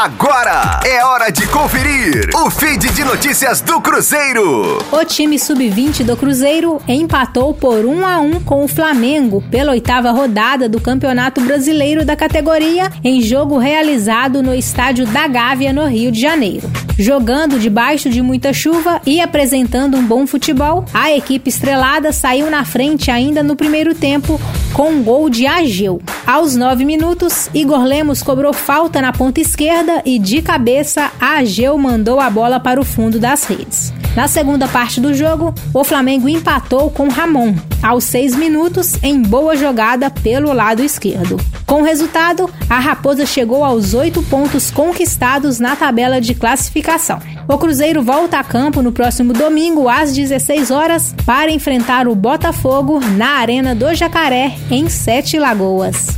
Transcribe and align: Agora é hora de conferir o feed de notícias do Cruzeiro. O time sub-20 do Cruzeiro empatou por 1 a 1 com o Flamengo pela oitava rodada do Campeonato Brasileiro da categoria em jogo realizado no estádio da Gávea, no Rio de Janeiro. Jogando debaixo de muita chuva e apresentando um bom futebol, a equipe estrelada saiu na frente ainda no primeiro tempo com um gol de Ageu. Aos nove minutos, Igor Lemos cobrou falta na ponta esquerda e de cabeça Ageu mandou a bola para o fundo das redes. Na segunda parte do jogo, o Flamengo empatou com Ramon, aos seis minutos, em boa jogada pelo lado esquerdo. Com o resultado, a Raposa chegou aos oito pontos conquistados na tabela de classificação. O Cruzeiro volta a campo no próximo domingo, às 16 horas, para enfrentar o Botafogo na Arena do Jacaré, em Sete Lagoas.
Agora 0.00 0.78
é 0.86 1.04
hora 1.04 1.28
de 1.28 1.44
conferir 1.48 2.30
o 2.32 2.48
feed 2.48 2.88
de 2.90 3.02
notícias 3.02 3.60
do 3.60 3.80
Cruzeiro. 3.80 4.78
O 4.92 5.04
time 5.04 5.36
sub-20 5.40 6.04
do 6.04 6.16
Cruzeiro 6.16 6.80
empatou 6.86 7.52
por 7.52 7.84
1 7.84 8.06
a 8.06 8.20
1 8.20 8.44
com 8.44 8.62
o 8.62 8.68
Flamengo 8.68 9.42
pela 9.50 9.72
oitava 9.72 10.12
rodada 10.12 10.68
do 10.68 10.80
Campeonato 10.80 11.40
Brasileiro 11.40 12.04
da 12.04 12.14
categoria 12.14 12.92
em 13.02 13.20
jogo 13.20 13.58
realizado 13.58 14.40
no 14.40 14.54
estádio 14.54 15.04
da 15.04 15.26
Gávea, 15.26 15.72
no 15.72 15.84
Rio 15.84 16.12
de 16.12 16.20
Janeiro. 16.20 16.70
Jogando 16.96 17.58
debaixo 17.58 18.08
de 18.08 18.22
muita 18.22 18.52
chuva 18.52 19.02
e 19.04 19.20
apresentando 19.20 19.96
um 19.96 20.06
bom 20.06 20.28
futebol, 20.28 20.84
a 20.94 21.12
equipe 21.12 21.48
estrelada 21.48 22.12
saiu 22.12 22.48
na 22.48 22.64
frente 22.64 23.10
ainda 23.10 23.42
no 23.42 23.56
primeiro 23.56 23.96
tempo 23.96 24.40
com 24.72 24.90
um 24.90 25.02
gol 25.02 25.28
de 25.28 25.44
Ageu. 25.44 26.00
Aos 26.28 26.54
nove 26.54 26.84
minutos, 26.84 27.48
Igor 27.54 27.82
Lemos 27.84 28.22
cobrou 28.22 28.52
falta 28.52 29.00
na 29.00 29.14
ponta 29.14 29.40
esquerda 29.40 30.02
e 30.04 30.18
de 30.18 30.42
cabeça 30.42 31.10
Ageu 31.18 31.78
mandou 31.78 32.20
a 32.20 32.28
bola 32.28 32.60
para 32.60 32.78
o 32.78 32.84
fundo 32.84 33.18
das 33.18 33.44
redes. 33.44 33.94
Na 34.14 34.28
segunda 34.28 34.68
parte 34.68 35.00
do 35.00 35.14
jogo, 35.14 35.54
o 35.72 35.82
Flamengo 35.82 36.28
empatou 36.28 36.90
com 36.90 37.08
Ramon, 37.08 37.54
aos 37.82 38.04
seis 38.04 38.36
minutos, 38.36 39.02
em 39.02 39.22
boa 39.22 39.56
jogada 39.56 40.10
pelo 40.10 40.52
lado 40.52 40.84
esquerdo. 40.84 41.40
Com 41.64 41.80
o 41.80 41.84
resultado, 41.84 42.50
a 42.68 42.78
Raposa 42.78 43.24
chegou 43.24 43.64
aos 43.64 43.94
oito 43.94 44.22
pontos 44.24 44.70
conquistados 44.70 45.58
na 45.58 45.76
tabela 45.76 46.20
de 46.20 46.34
classificação. 46.34 47.20
O 47.46 47.56
Cruzeiro 47.56 48.02
volta 48.02 48.38
a 48.38 48.44
campo 48.44 48.82
no 48.82 48.92
próximo 48.92 49.32
domingo, 49.32 49.88
às 49.88 50.14
16 50.14 50.70
horas, 50.70 51.14
para 51.24 51.50
enfrentar 51.50 52.06
o 52.06 52.14
Botafogo 52.14 53.00
na 53.16 53.38
Arena 53.38 53.74
do 53.74 53.94
Jacaré, 53.94 54.54
em 54.70 54.90
Sete 54.90 55.38
Lagoas. 55.38 56.17